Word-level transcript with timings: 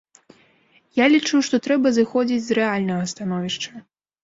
Я 1.03 1.09
лічу, 1.15 1.41
што 1.49 1.61
трэба 1.69 1.93
зыходзіць 1.99 2.41
з 2.49 2.59
рэальнага 2.61 3.03
становішча. 3.15 3.87